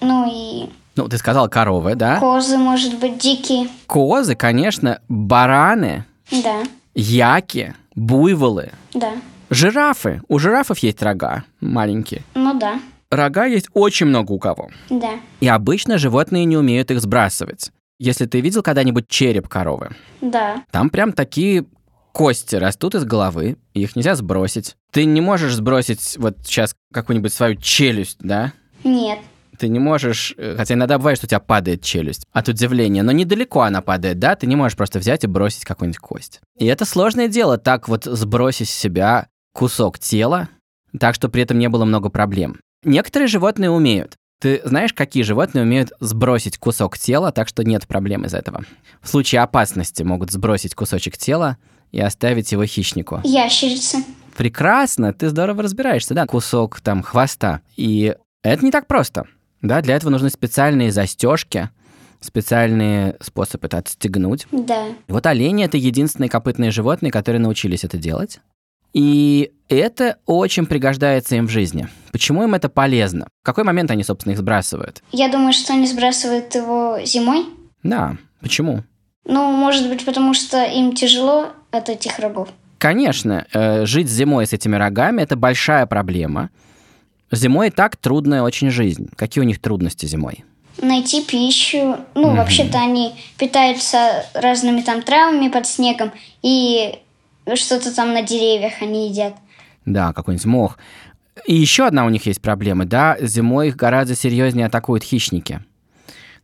ну 0.00 0.30
и 0.32 0.70
Ну, 1.00 1.08
ты 1.08 1.16
сказал 1.16 1.48
коровы, 1.48 1.94
да? 1.94 2.18
козы, 2.20 2.58
может 2.58 2.98
быть, 2.98 3.16
дикие. 3.18 3.68
Козы, 3.86 4.34
конечно, 4.34 5.00
бараны, 5.08 6.04
Да, 6.30 6.62
яки, 6.94 7.74
буйволы, 7.94 8.70
да. 8.92 9.12
жирафы. 9.48 10.20
У 10.28 10.38
жирафов 10.38 10.78
есть 10.80 11.02
рога 11.02 11.44
маленькие. 11.60 12.22
Ну 12.34 12.52
да, 12.58 12.80
Рога 13.10 13.46
есть 13.46 13.68
очень 13.72 14.06
много 14.06 14.32
у 14.32 14.38
кого. 14.38 14.68
да. 14.90 15.12
И 15.40 15.48
обычно 15.48 15.96
животные 15.98 16.44
не 16.44 16.56
умеют 16.58 16.90
их 16.90 17.00
сбрасывать. 17.00 17.70
Если 17.98 18.26
ты 18.26 18.40
видел 18.40 18.62
когда-нибудь 18.62 19.08
череп 19.08 19.48
коровы, 19.48 19.90
Да, 20.20 20.62
там 20.70 20.90
прям 20.90 21.12
такие 21.12 21.64
кости 22.12 22.56
растут 22.56 22.94
из 22.94 23.04
головы, 23.04 23.56
их 23.72 23.96
нельзя 23.96 24.14
сбросить. 24.16 24.76
Ты 24.92 25.06
не 25.06 25.20
можешь 25.22 25.54
сбросить 25.54 26.16
вот 26.18 26.36
сейчас 26.44 26.74
какую-нибудь 26.92 27.32
свою 27.32 27.56
челюсть, 27.56 28.18
да? 28.20 28.52
нет, 28.84 29.18
Ты 29.60 29.68
не 29.68 29.78
можешь, 29.78 30.32
э, 30.38 30.54
хотя 30.56 30.72
иногда 30.72 30.96
бывает, 30.96 31.18
что 31.18 31.26
у 31.26 31.28
тебя 31.28 31.38
падает 31.38 31.82
челюсть 31.82 32.24
от 32.32 32.48
удивления, 32.48 33.02
но 33.02 33.12
недалеко 33.12 33.60
она 33.60 33.82
падает, 33.82 34.18
да? 34.18 34.34
Ты 34.34 34.46
не 34.46 34.56
можешь 34.56 34.74
просто 34.74 34.98
взять 34.98 35.22
и 35.22 35.26
бросить 35.26 35.66
какую-нибудь 35.66 35.98
кость. 35.98 36.40
И 36.58 36.64
это 36.64 36.86
сложное 36.86 37.28
дело, 37.28 37.58
так 37.58 37.86
вот 37.86 38.04
сбросить 38.04 38.70
с 38.70 38.74
себя 38.74 39.26
кусок 39.52 39.98
тела, 39.98 40.48
так 40.98 41.14
что 41.14 41.28
при 41.28 41.42
этом 41.42 41.58
не 41.58 41.68
было 41.68 41.84
много 41.84 42.08
проблем. 42.08 42.58
Некоторые 42.84 43.28
животные 43.28 43.68
умеют. 43.68 44.14
Ты 44.40 44.62
знаешь, 44.64 44.94
какие 44.94 45.24
животные 45.24 45.64
умеют 45.64 45.92
сбросить 46.00 46.56
кусок 46.56 46.96
тела, 46.96 47.30
так 47.30 47.46
что 47.46 47.62
нет 47.62 47.86
проблем 47.86 48.24
из 48.24 48.32
этого? 48.32 48.64
В 49.02 49.08
случае 49.10 49.42
опасности 49.42 50.02
могут 50.02 50.30
сбросить 50.30 50.74
кусочек 50.74 51.18
тела 51.18 51.58
и 51.92 52.00
оставить 52.00 52.50
его 52.50 52.64
хищнику. 52.64 53.20
ящерицы. 53.24 53.98
Прекрасно, 54.38 55.12
ты 55.12 55.28
здорово 55.28 55.64
разбираешься, 55.64 56.14
да, 56.14 56.24
кусок 56.24 56.80
там 56.80 57.02
хвоста. 57.02 57.60
И 57.76 58.14
это 58.42 58.64
не 58.64 58.70
так 58.70 58.86
просто. 58.86 59.26
Да, 59.62 59.80
для 59.80 59.96
этого 59.96 60.10
нужны 60.10 60.30
специальные 60.30 60.92
застежки, 60.92 61.70
специальные 62.20 63.16
способы 63.20 63.66
это 63.66 63.78
отстегнуть. 63.78 64.46
Да, 64.52 64.86
вот 65.08 65.26
олени 65.26 65.64
это 65.64 65.76
единственные 65.76 66.28
копытные 66.28 66.70
животные, 66.70 67.10
которые 67.10 67.40
научились 67.40 67.84
это 67.84 67.98
делать. 67.98 68.40
И 68.92 69.52
это 69.68 70.18
очень 70.26 70.66
пригождается 70.66 71.36
им 71.36 71.46
в 71.46 71.50
жизни. 71.50 71.88
Почему 72.10 72.42
им 72.42 72.54
это 72.54 72.68
полезно? 72.68 73.28
В 73.42 73.46
какой 73.46 73.64
момент 73.64 73.90
они, 73.90 74.02
собственно, 74.02 74.32
их 74.32 74.38
сбрасывают? 74.38 75.02
я 75.12 75.30
думаю, 75.30 75.52
что 75.52 75.72
они 75.74 75.86
сбрасывают 75.86 76.52
его 76.54 76.98
зимой. 77.04 77.46
Да, 77.82 78.16
почему? 78.40 78.82
Ну, 79.24 79.52
может 79.52 79.88
быть, 79.88 80.04
потому 80.04 80.34
что 80.34 80.64
им 80.64 80.94
тяжело 80.94 81.50
от 81.70 81.88
этих 81.88 82.18
рогов. 82.18 82.48
Конечно, 82.78 83.46
э, 83.52 83.84
жить 83.84 84.08
зимой 84.08 84.46
с 84.46 84.52
этими 84.52 84.74
рогами 84.74 85.22
это 85.22 85.36
большая 85.36 85.86
проблема. 85.86 86.50
Зимой 87.30 87.68
и 87.68 87.70
так 87.70 87.96
трудная 87.96 88.42
очень 88.42 88.70
жизнь. 88.70 89.08
Какие 89.16 89.42
у 89.42 89.46
них 89.46 89.60
трудности 89.60 90.06
зимой? 90.06 90.44
Найти 90.82 91.24
пищу. 91.24 91.98
Ну, 92.14 92.34
вообще-то 92.34 92.78
они 92.78 93.14
питаются 93.38 94.24
разными 94.34 94.80
там 94.80 95.02
травами 95.02 95.48
под 95.48 95.66
снегом 95.66 96.12
и 96.42 96.98
что-то 97.54 97.94
там 97.94 98.12
на 98.12 98.22
деревьях 98.22 98.74
они 98.80 99.08
едят. 99.08 99.34
Да, 99.84 100.12
какой-нибудь 100.12 100.46
мох. 100.46 100.78
И 101.46 101.54
еще 101.54 101.86
одна 101.86 102.04
у 102.04 102.10
них 102.10 102.26
есть 102.26 102.40
проблема, 102.40 102.84
да, 102.84 103.16
зимой 103.20 103.68
их 103.68 103.76
гораздо 103.76 104.14
серьезнее 104.14 104.66
атакуют 104.66 105.02
хищники, 105.02 105.60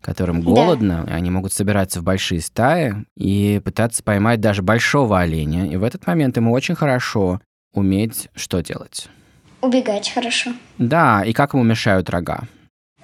которым 0.00 0.40
голодно, 0.40 1.06
и 1.08 1.12
они 1.12 1.30
могут 1.30 1.52
собираться 1.52 2.00
в 2.00 2.04
большие 2.04 2.40
стаи 2.40 2.94
и 3.16 3.60
пытаться 3.64 4.02
поймать 4.02 4.40
даже 4.40 4.62
большого 4.62 5.20
оленя. 5.20 5.68
И 5.68 5.76
в 5.76 5.84
этот 5.84 6.06
момент 6.06 6.36
ему 6.36 6.52
очень 6.52 6.74
хорошо 6.74 7.40
уметь 7.72 8.28
что 8.34 8.62
делать. 8.62 9.08
Убегать 9.66 10.10
хорошо. 10.10 10.52
Да, 10.78 11.24
и 11.24 11.32
как 11.32 11.54
ему 11.54 11.64
мешают 11.64 12.08
рога? 12.08 12.44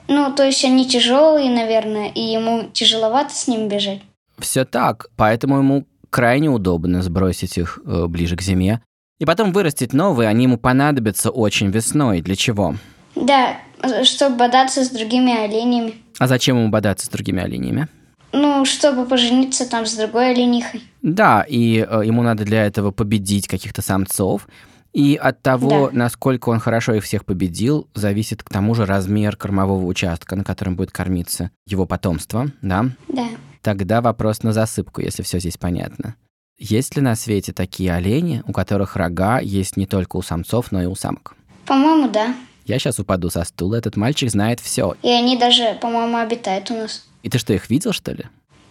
Ну, 0.07 0.33
то 0.33 0.45
есть 0.45 0.65
они 0.65 0.89
тяжелые, 0.89 1.51
наверное, 1.51 2.09
и 2.09 2.21
ему 2.21 2.71
тяжеловато 2.73 3.35
с 3.35 3.49
ним 3.49 3.69
бежать. 3.69 4.01
Все 4.39 4.65
так, 4.65 5.09
поэтому 5.17 5.59
ему 5.59 5.87
крайне 6.11 6.49
удобно 6.51 7.03
сбросить 7.03 7.59
их 7.59 7.81
э, 7.85 8.07
ближе 8.07 8.37
к 8.37 8.43
зиме. 8.43 8.81
И 9.19 9.25
потом 9.25 9.53
вырастить 9.53 9.93
новые, 9.93 10.29
они 10.29 10.45
ему 10.45 10.57
понадобятся 10.57 11.31
очень 11.31 11.71
весной. 11.71 12.21
Для 12.21 12.37
чего? 12.37 12.77
Да, 13.17 13.57
чтобы 14.05 14.37
бодаться 14.37 14.85
с 14.85 14.91
другими 14.91 15.37
оленями. 15.37 15.95
А 16.21 16.29
зачем 16.29 16.59
ему 16.59 16.69
бодаться 16.69 17.07
с 17.07 17.09
другими 17.09 17.43
оленями? 17.43 17.89
Ну, 18.31 18.65
чтобы 18.65 19.05
пожениться 19.05 19.69
там 19.69 19.85
с 19.85 19.95
другой 19.95 20.31
оленихой. 20.31 20.83
Да, 21.03 21.45
и 21.49 21.85
э, 21.89 22.03
ему 22.05 22.23
надо 22.23 22.45
для 22.45 22.65
этого 22.65 22.93
победить 22.93 23.49
каких-то 23.49 23.83
самцов. 23.83 24.47
И 24.93 25.17
от 25.17 25.41
того, 25.43 25.89
Да. 25.89 25.97
насколько 25.99 26.51
он 26.51 26.59
хорошо 26.61 26.95
их 26.95 27.05
всех 27.05 27.25
победил, 27.25 27.89
зависит 27.95 28.43
к 28.43 28.51
тому 28.51 28.75
же 28.75 28.85
размер 28.85 29.37
кормового 29.37 29.87
участка, 29.87 30.37
на 30.37 30.45
котором 30.45 30.77
будет 30.77 30.91
кормиться 30.91 31.51
его 31.67 31.87
потомство, 31.87 32.49
да? 32.61 32.87
Да. 33.09 33.29
Тогда 33.63 34.01
вопрос 34.03 34.43
на 34.43 34.53
засыпку, 34.53 35.01
если 35.01 35.23
все 35.23 35.39
здесь 35.39 35.57
понятно. 35.57 36.17
Есть 36.59 36.95
ли 36.97 37.03
на 37.03 37.15
свете 37.17 37.53
такие 37.53 37.95
олени, 37.95 38.43
у 38.47 38.53
которых 38.53 38.97
рога 38.97 39.41
есть 39.41 39.77
не 39.77 39.87
только 39.87 40.17
у 40.17 40.23
самцов, 40.23 40.71
но 40.73 40.83
и 40.83 40.87
у 40.87 40.95
самок? 40.95 41.35
По-моему, 41.65 42.09
да. 42.11 42.35
Я 42.67 42.79
сейчас 42.79 42.99
упаду 42.99 43.31
со 43.31 43.45
стула, 43.45 43.77
этот 43.77 43.97
мальчик 43.97 44.31
знает 44.31 44.61
все. 44.61 44.95
И 45.03 45.09
они 45.09 45.39
даже, 45.39 45.77
по-моему, 45.81 46.19
обитают 46.19 46.71
у 46.71 46.75
нас. 46.75 47.05
И 47.23 47.31
ты 47.31 47.39
что, 47.39 47.53
их 47.53 47.71
видел, 47.71 47.93
что 47.93 48.13
ли? 48.13 48.25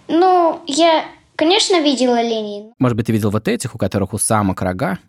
Ну, 0.08 0.62
я, 0.68 1.06
конечно, 1.36 1.82
видела 1.82 2.20
оленей. 2.20 2.72
Может 2.80 2.96
быть, 2.96 3.08
ты 3.08 3.12
видел 3.13 3.32
вот 3.32 3.48
этих, 3.48 3.75
у 3.75 3.78
которых 3.78 4.13
у 4.13 4.18
самок 4.18 4.62
рога? 4.62 5.00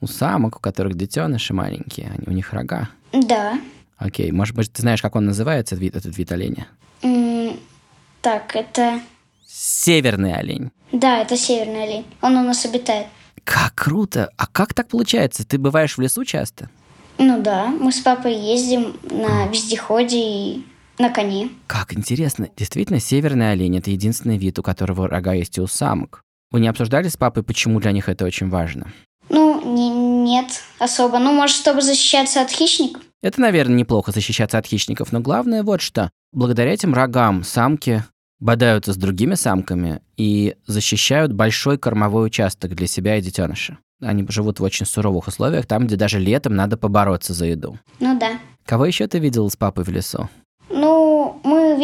У 0.00 0.06
самок, 0.06 0.56
у 0.56 0.60
которых 0.60 0.94
детеныши 0.94 1.54
маленькие, 1.54 2.10
они, 2.10 2.24
у 2.26 2.32
них 2.32 2.52
рога. 2.52 2.88
Да. 3.12 3.58
Окей, 3.96 4.30
может 4.32 4.54
быть, 4.56 4.72
ты 4.72 4.82
знаешь, 4.82 5.00
как 5.00 5.16
он 5.16 5.24
называется, 5.24 5.74
этот 5.76 5.82
вид, 5.82 5.96
этот 5.96 6.18
вид 6.18 6.32
оленя? 6.32 6.66
М, 7.02 7.56
Так, 8.20 8.56
это... 8.56 9.00
Северный 9.46 10.34
олень. 10.34 10.70
Да, 10.92 11.18
это 11.18 11.36
северный 11.36 11.84
олень. 11.84 12.06
Он 12.22 12.36
у 12.36 12.42
нас 12.42 12.64
обитает. 12.64 13.06
Как 13.44 13.74
круто! 13.74 14.30
А 14.36 14.46
как 14.46 14.74
так 14.74 14.88
получается? 14.88 15.46
Ты 15.46 15.58
бываешь 15.58 15.96
в 15.96 16.00
лесу 16.00 16.24
часто? 16.24 16.70
Ну 17.18 17.40
да, 17.42 17.66
мы 17.68 17.92
с 17.92 18.00
папой 18.00 18.34
ездим 18.34 18.96
на 19.10 19.46
вездеходе 19.48 20.18
и 20.18 20.66
на 20.98 21.10
коне. 21.10 21.50
Как 21.66 21.94
интересно. 21.94 22.48
Действительно, 22.56 22.98
северный 23.00 23.52
олень– 23.52 23.76
это 23.78 23.90
единственный 23.90 24.38
вид, 24.38 24.58
у 24.58 24.62
которого 24.62 25.06
рога 25.08 25.34
есть 25.34 25.58
и 25.58 25.60
у 25.60 25.66
самок. 25.66 26.22
Вы 26.50 26.60
не 26.60 26.68
обсуждали 26.68 27.08
с 27.08 27.16
папой, 27.16 27.42
почему 27.42 27.80
для 27.80 27.92
них 27.92 28.08
это 28.08 28.24
очень 28.24 28.48
важно? 28.48 28.92
Ну, 29.34 29.60
не, 29.64 29.90
нет, 29.90 30.62
особо. 30.78 31.18
Ну, 31.18 31.32
может, 31.32 31.56
чтобы 31.56 31.82
защищаться 31.82 32.40
от 32.40 32.50
хищников? 32.50 33.02
Это, 33.20 33.40
наверное, 33.40 33.74
неплохо 33.74 34.12
защищаться 34.12 34.58
от 34.58 34.66
хищников, 34.66 35.10
но 35.10 35.18
главное 35.18 35.64
вот 35.64 35.80
что. 35.80 36.10
Благодаря 36.32 36.72
этим 36.72 36.94
рогам 36.94 37.42
самки 37.42 38.04
бодаются 38.38 38.92
с 38.92 38.96
другими 38.96 39.34
самками 39.34 40.02
и 40.16 40.54
защищают 40.66 41.32
большой 41.32 41.78
кормовой 41.78 42.26
участок 42.26 42.76
для 42.76 42.86
себя 42.86 43.16
и 43.16 43.22
детеныша. 43.22 43.78
Они 44.00 44.24
живут 44.28 44.60
в 44.60 44.62
очень 44.62 44.86
суровых 44.86 45.26
условиях, 45.26 45.66
там, 45.66 45.86
где 45.86 45.96
даже 45.96 46.20
летом 46.20 46.54
надо 46.54 46.76
побороться 46.76 47.32
за 47.32 47.46
еду. 47.46 47.78
Ну 47.98 48.16
да. 48.18 48.38
Кого 48.64 48.86
еще 48.86 49.08
ты 49.08 49.18
видел 49.18 49.50
с 49.50 49.56
папой 49.56 49.82
в 49.82 49.88
лесу? 49.88 50.28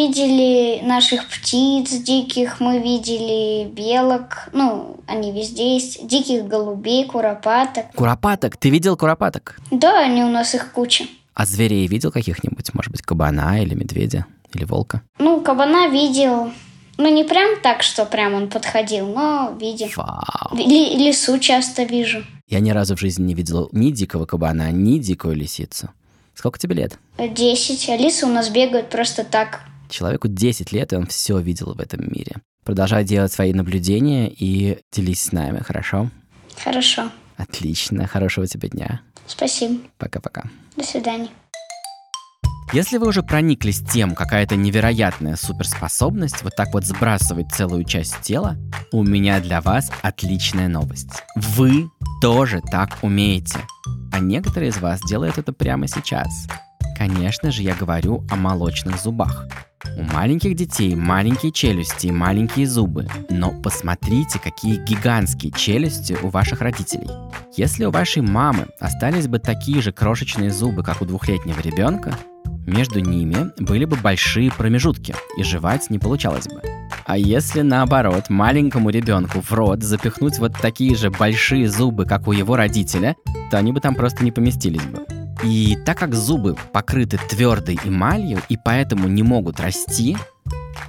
Видели 0.05 0.81
наших 0.83 1.29
птиц 1.29 1.91
диких, 1.91 2.59
мы 2.59 2.79
видели 2.79 3.69
белок, 3.69 4.49
ну, 4.55 4.97
они 5.07 5.31
везде 5.31 5.75
есть, 5.75 6.07
диких 6.09 6.47
голубей, 6.47 7.05
куропаток. 7.05 7.93
Куропаток? 7.95 8.57
Ты 8.57 8.71
видел 8.71 8.97
куропаток? 8.97 9.61
Да, 9.71 10.01
они 10.01 10.25
у 10.25 10.31
нас 10.31 10.55
их 10.55 10.73
куча. 10.73 11.05
А 11.35 11.45
зверей 11.45 11.87
видел 11.87 12.11
каких-нибудь? 12.11 12.73
Может 12.73 12.91
быть, 12.93 13.03
кабана 13.03 13.63
или 13.63 13.75
медведя? 13.75 14.25
Или 14.55 14.65
волка? 14.65 15.03
Ну, 15.19 15.43
кабана 15.43 15.89
видел. 15.91 16.51
Ну, 16.97 17.15
не 17.15 17.25
прям 17.25 17.61
так, 17.63 17.83
что 17.83 18.07
прям 18.07 18.33
он 18.33 18.49
подходил, 18.49 19.07
но 19.07 19.55
видел. 19.61 19.89
Вау. 19.97 20.57
Ли- 20.57 20.97
лису 20.97 21.39
часто 21.39 21.83
вижу. 21.83 22.25
Я 22.49 22.61
ни 22.61 22.71
разу 22.71 22.97
в 22.97 23.01
жизни 23.01 23.25
не 23.25 23.35
видел 23.35 23.69
ни 23.73 23.91
дикого 23.91 24.25
кабана, 24.25 24.71
ни 24.73 24.97
дикую 24.97 25.37
лисицу. 25.37 25.91
Сколько 26.35 26.59
тебе 26.59 26.75
лет? 26.77 26.99
Десять. 27.19 27.87
А 27.91 27.99
лисы 27.99 28.25
у 28.25 28.31
нас 28.31 28.49
бегают 28.49 28.89
просто 28.89 29.25
так. 29.25 29.61
Человеку 29.91 30.29
10 30.29 30.73
лет, 30.73 30.93
и 30.93 30.97
он 30.97 31.07
все 31.07 31.39
видел 31.39 31.75
в 31.75 31.81
этом 31.81 32.01
мире. 32.11 32.37
Продолжай 32.65 33.05
делать 33.05 33.33
свои 33.33 33.53
наблюдения 33.53 34.31
и 34.31 34.79
делись 34.93 35.23
с 35.23 35.33
нами, 35.33 35.59
хорошо? 35.61 36.11
Хорошо. 36.63 37.11
Отлично, 37.37 38.07
хорошего 38.07 38.47
тебе 38.47 38.69
дня. 38.69 39.01
Спасибо. 39.27 39.81
Пока-пока. 39.99 40.45
До 40.77 40.85
свидания. 40.85 41.29
Если 42.73 42.99
вы 42.99 43.09
уже 43.09 43.25
прониклись 43.25 43.81
тем, 43.81 44.15
какая 44.15 44.45
это 44.45 44.55
невероятная 44.55 45.35
суперспособность 45.35 46.45
вот 46.45 46.55
так 46.55 46.73
вот 46.73 46.85
сбрасывать 46.85 47.51
целую 47.51 47.83
часть 47.85 48.21
тела, 48.21 48.57
у 48.93 49.03
меня 49.03 49.41
для 49.41 49.61
вас 49.61 49.91
отличная 50.03 50.69
новость. 50.69 51.11
Вы 51.35 51.91
тоже 52.23 52.61
так 52.71 52.99
умеете. 53.03 53.59
А 54.13 54.21
некоторые 54.21 54.71
из 54.71 54.79
вас 54.79 55.01
делают 55.01 55.39
это 55.39 55.53
прямо 55.53 55.89
сейчас. 55.89 56.47
Конечно 56.97 57.51
же, 57.51 57.63
я 57.63 57.75
говорю 57.75 58.25
о 58.31 58.37
молочных 58.37 59.01
зубах. 59.01 59.49
У 59.97 60.03
маленьких 60.03 60.55
детей 60.55 60.95
маленькие 60.95 61.53
челюсти 61.53 62.09
и 62.09 62.13
маленькие 62.13 62.67
зубы, 62.67 63.07
но 63.31 63.51
посмотрите, 63.63 64.39
какие 64.39 64.77
гигантские 64.85 65.53
челюсти 65.53 66.19
у 66.23 66.29
ваших 66.29 66.61
родителей. 66.61 67.09
Если 67.57 67.87
у 67.87 67.91
вашей 67.91 68.21
мамы 68.21 68.67
остались 68.79 69.27
бы 69.27 69.39
такие 69.39 69.81
же 69.81 69.93
крошечные 69.93 70.51
зубы, 70.51 70.83
как 70.83 71.01
у 71.01 71.07
двухлетнего 71.07 71.61
ребенка, 71.61 72.15
между 72.67 73.01
ними 73.01 73.51
были 73.59 73.87
бы 73.87 73.97
большие 73.97 74.51
промежутки, 74.51 75.15
и 75.39 75.43
жевать 75.43 75.89
не 75.89 75.99
получалось 75.99 76.47
бы. 76.47 76.61
А 77.07 77.17
если 77.17 77.63
наоборот, 77.63 78.29
маленькому 78.29 78.91
ребенку 78.91 79.41
в 79.41 79.51
рот 79.53 79.83
запихнуть 79.83 80.39
вот 80.39 80.53
такие 80.61 80.95
же 80.95 81.11
большие 81.11 81.69
зубы, 81.69 82.05
как 82.05 82.29
у 82.29 82.33
его 82.33 82.55
родителя, 82.55 83.17
то 83.51 83.59
они 83.59 83.73
бы 83.73 83.81
там 83.81 83.95
просто 83.95 84.25
не 84.25 84.31
поместились 84.31 84.83
бы. 84.83 85.20
И 85.43 85.79
так 85.87 85.99
как 85.99 86.15
зубы 86.15 86.55
покрыты 86.73 87.19
твердой 87.29 87.79
эмалью 87.85 88.43
и 88.51 88.59
поэтому 88.63 89.09
не 89.09 89.23
могут 89.23 89.59
расти, 89.59 90.17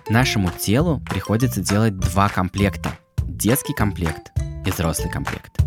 нашему 0.10 0.52
телу 0.52 1.02
приходится 1.10 1.62
делать 1.62 1.98
два 1.98 2.28
комплекта. 2.28 2.98
Детский 3.26 3.74
комплект 3.74 4.32
и 4.66 4.72
взрослый 4.72 5.10
комплект. 5.10 5.58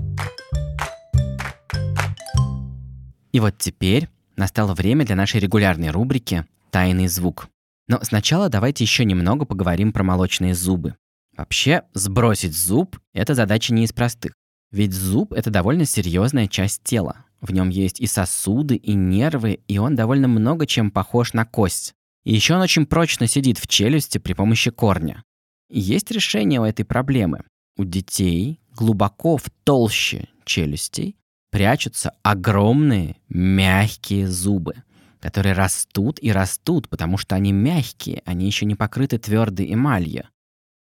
И 3.32 3.40
вот 3.40 3.56
теперь 3.56 4.08
настало 4.36 4.74
время 4.74 5.06
для 5.06 5.16
нашей 5.16 5.40
регулярной 5.40 5.90
рубрики 5.90 6.44
«Тайный 6.70 7.08
звук». 7.08 7.48
Но 7.88 8.00
сначала 8.02 8.50
давайте 8.50 8.84
еще 8.84 9.06
немного 9.06 9.46
поговорим 9.46 9.92
про 9.92 10.02
молочные 10.02 10.54
зубы. 10.54 10.94
Вообще, 11.36 11.82
сбросить 11.94 12.56
зуб– 12.56 12.98
это 13.14 13.34
задача 13.34 13.72
не 13.72 13.84
из 13.84 13.92
простых. 13.92 14.34
Ведь 14.70 14.92
зуб– 14.92 15.32
это 15.34 15.50
довольно 15.50 15.84
серьезная 15.84 16.48
часть 16.48 16.82
тела. 16.84 17.24
В 17.44 17.52
нем 17.52 17.68
есть 17.68 18.00
и 18.00 18.06
сосуды, 18.06 18.74
и 18.74 18.94
нервы, 18.94 19.60
и 19.68 19.76
он 19.76 19.94
довольно 19.94 20.28
много 20.28 20.66
чем 20.66 20.90
похож 20.90 21.34
на 21.34 21.44
кость. 21.44 21.92
И 22.24 22.32
еще 22.32 22.54
он 22.54 22.62
очень 22.62 22.86
прочно 22.86 23.26
сидит 23.26 23.58
в 23.58 23.66
челюсти 23.66 24.16
при 24.16 24.32
помощи 24.32 24.70
корня. 24.70 25.22
Есть 25.68 26.10
решение 26.10 26.58
у 26.58 26.64
этой 26.64 26.86
проблемы. 26.86 27.42
У 27.76 27.84
детей 27.84 28.62
глубоко 28.74 29.36
в 29.36 29.50
толще 29.62 30.28
челюстей 30.46 31.18
прячутся 31.50 32.14
огромные 32.22 33.16
мягкие 33.28 34.26
зубы, 34.26 34.76
которые 35.20 35.52
растут 35.52 36.18
и 36.22 36.32
растут, 36.32 36.88
потому 36.88 37.18
что 37.18 37.34
они 37.34 37.52
мягкие, 37.52 38.22
они 38.24 38.46
еще 38.46 38.64
не 38.64 38.74
покрыты 38.74 39.18
твердой 39.18 39.70
эмалью. 39.70 40.30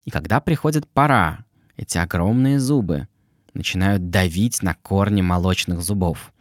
И 0.05 0.11
когда 0.11 0.39
приходит 0.39 0.87
пора, 0.87 1.43
эти 1.75 1.97
огромные 1.97 2.57
зубы 2.57 3.09
начинают 3.53 4.09
давить 4.09 4.63
на 4.63 4.75
корни 4.75 5.21
молочных 5.21 5.81
зубов. 5.81 6.33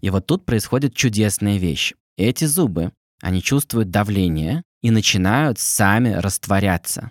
И 0.00 0.10
вот 0.10 0.26
тут 0.26 0.44
происходит 0.44 0.94
чудесная 0.94 1.58
вещь. 1.58 1.94
Эти 2.16 2.44
зубы, 2.44 2.92
они 3.20 3.42
чувствуют 3.42 3.90
давление 3.90 4.62
и 4.82 4.90
начинают 4.90 5.58
сами 5.58 6.12
растворяться. 6.12 7.10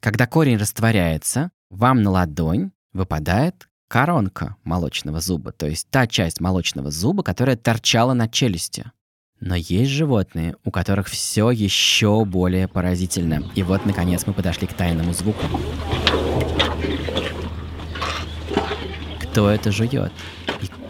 Когда 0.00 0.26
корень 0.26 0.58
растворяется, 0.58 1.50
вам 1.70 2.02
на 2.02 2.10
ладонь 2.10 2.70
выпадает 2.92 3.68
коронка 3.88 4.56
молочного 4.64 5.20
зуба, 5.20 5.50
то 5.52 5.66
есть 5.66 5.88
та 5.90 6.06
часть 6.06 6.40
молочного 6.40 6.90
зуба, 6.90 7.22
которая 7.22 7.56
торчала 7.56 8.12
на 8.12 8.28
челюсти. 8.28 8.92
Но 9.40 9.54
есть 9.54 9.90
животные, 9.90 10.56
у 10.64 10.70
которых 10.70 11.06
все 11.06 11.50
еще 11.50 12.24
более 12.24 12.66
поразительно. 12.66 13.44
И 13.54 13.62
вот, 13.62 13.86
наконец, 13.86 14.26
мы 14.26 14.34
подошли 14.34 14.66
к 14.66 14.72
тайному 14.72 15.12
звуку. 15.12 15.46
Кто 19.22 19.48
это 19.48 19.70
жует? 19.70 20.12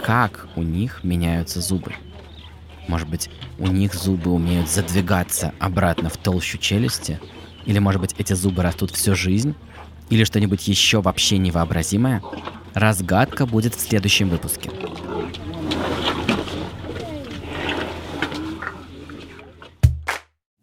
Как 0.08 0.48
у 0.56 0.62
них 0.62 1.04
меняются 1.04 1.60
зубы? 1.60 1.92
Может 2.86 3.10
быть, 3.10 3.28
у 3.58 3.66
них 3.66 3.92
зубы 3.92 4.30
умеют 4.30 4.70
задвигаться 4.70 5.52
обратно 5.58 6.08
в 6.08 6.16
толщу 6.16 6.56
челюсти? 6.56 7.20
Или, 7.66 7.78
может 7.78 8.00
быть, 8.00 8.14
эти 8.16 8.32
зубы 8.32 8.62
растут 8.62 8.90
всю 8.90 9.14
жизнь? 9.14 9.54
Или 10.08 10.24
что-нибудь 10.24 10.66
еще 10.66 11.02
вообще 11.02 11.36
невообразимое? 11.36 12.22
Разгадка 12.72 13.44
будет 13.44 13.74
в 13.74 13.80
следующем 13.82 14.30
выпуске. 14.30 14.70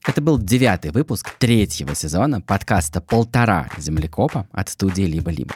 Это 0.07 0.21
был 0.21 0.39
девятый 0.39 0.89
выпуск 0.89 1.35
третьего 1.37 1.93
сезона 1.93 2.41
подкаста 2.41 2.99
«Полтора 2.99 3.69
землекопа» 3.77 4.47
от 4.51 4.69
студии 4.69 5.03
«Либо-либо». 5.03 5.53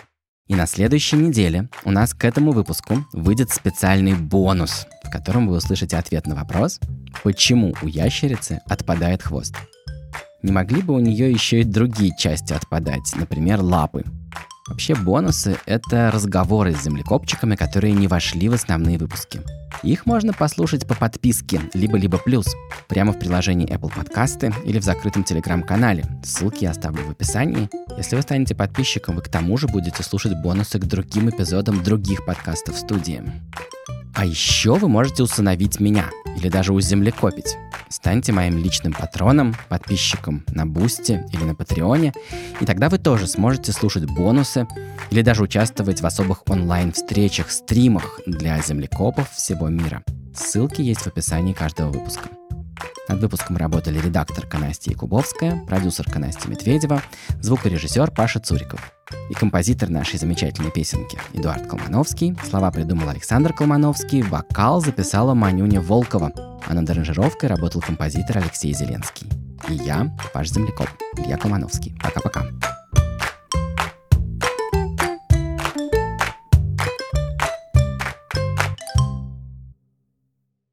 И 0.49 0.55
на 0.55 0.65
следующей 0.65 1.15
неделе 1.15 1.69
у 1.85 1.91
нас 1.91 2.15
к 2.15 2.25
этому 2.25 2.51
выпуску 2.51 3.05
выйдет 3.13 3.51
специальный 3.51 4.15
бонус, 4.15 4.87
в 5.03 5.11
котором 5.11 5.47
вы 5.47 5.57
услышите 5.57 5.95
ответ 5.95 6.25
на 6.25 6.33
вопрос, 6.33 6.79
почему 7.23 7.75
у 7.83 7.87
ящерицы 7.87 8.59
отпадает 8.65 9.21
хвост. 9.21 9.55
Не 10.41 10.51
могли 10.51 10.81
бы 10.81 10.95
у 10.95 10.99
нее 10.99 11.31
еще 11.31 11.61
и 11.61 11.63
другие 11.63 12.15
части 12.17 12.53
отпадать, 12.53 13.13
например, 13.15 13.61
лапы? 13.61 14.03
Вообще 14.69 14.95
бонусы— 14.95 15.57
это 15.65 16.11
разговоры 16.11 16.75
с 16.75 16.83
землекопчиками, 16.83 17.55
которые 17.55 17.93
не 17.93 18.07
вошли 18.07 18.47
в 18.49 18.53
основные 18.53 18.97
выпуски. 18.97 19.41
Их 19.81 20.05
можно 20.05 20.31
послушать 20.31 20.87
по 20.87 20.93
подписке 20.93 21.61
«Либо-либо 21.73 22.17
плюс» 22.17 22.47
прямо 22.87 23.13
в 23.13 23.19
приложении 23.19 23.67
Apple 23.67 23.91
Podcasts 23.91 24.53
или 24.65 24.79
в 24.79 24.83
закрытом 24.83 25.23
телеграм-канале. 25.23 26.05
Ссылки 26.23 26.65
я 26.65 26.71
оставлю 26.71 27.03
в 27.03 27.11
описании. 27.11 27.69
Если 27.97 28.15
вы 28.15 28.21
станете 28.21 28.55
подписчиком, 28.55 29.15
вы 29.15 29.21
к 29.21 29.29
тому 29.29 29.57
же 29.57 29.67
будете 29.67 30.03
слушать 30.03 30.33
бонусы 30.41 30.79
к 30.79 30.85
другим 30.85 31.29
эпизодам 31.29 31.83
других 31.83 32.25
подкастов 32.25 32.77
студии. 32.77 33.23
А 34.19 34.25
еще 34.25 34.73
вы 34.75 34.89
можете 34.89 35.23
усыновить 35.23 35.79
меня 35.79 36.09
или 36.35 36.49
даже 36.49 36.73
уземлекопить. 36.73 37.55
Станьте 37.87 38.33
моим 38.33 38.57
личным 38.57 38.91
патроном, 38.91 39.55
подписчиком 39.69 40.43
на 40.49 40.65
Бусти 40.65 41.23
или 41.31 41.41
на 41.45 41.55
Патреоне, 41.55 42.11
и 42.59 42.65
тогда 42.65 42.89
вы 42.89 42.97
тоже 42.97 43.27
сможете 43.27 43.71
слушать 43.71 44.03
бонусы 44.03 44.67
или 45.09 45.21
даже 45.21 45.41
участвовать 45.41 46.01
в 46.01 46.05
особых 46.05 46.43
онлайн-встречах, 46.49 47.49
стримах 47.49 48.19
для 48.25 48.61
землекопов 48.61 49.31
всего 49.31 49.69
мира. 49.69 50.03
Ссылки 50.35 50.81
есть 50.81 51.03
в 51.03 51.07
описании 51.07 51.53
каждого 51.53 51.89
выпуска. 51.89 52.27
Над 53.09 53.21
выпуском 53.21 53.57
работали 53.57 53.99
редакторка 53.99 54.59
Настя 54.59 54.91
Якубовская, 54.91 55.65
продюсерка 55.65 56.19
Настя 56.19 56.47
Медведева, 56.47 57.01
звукорежиссер 57.41 58.11
Паша 58.11 58.39
Цуриков 58.39 58.93
и 59.31 59.33
композитор 59.33 59.89
нашей 59.89 60.19
замечательной 60.19 60.71
песенки 60.71 61.17
Эдуард 61.33 61.67
Колмановский. 61.67 62.37
Слова 62.47 62.69
придумал 62.69 63.09
Александр 63.09 63.51
Колмановский, 63.51 64.21
вокал 64.21 64.79
записала 64.79 65.33
Манюня 65.33 65.81
Волкова, 65.81 66.31
а 66.67 66.73
над 66.75 66.87
аранжировкой 66.87 67.49
работал 67.49 67.81
композитор 67.81 68.37
Алексей 68.37 68.73
Зеленский. 68.73 69.27
И 69.67 69.73
я, 69.73 70.15
ваш 70.33 70.49
землекоп, 70.49 70.89
Илья 71.17 71.37
Колмановский. 71.37 71.95
Пока-пока. 72.01 72.45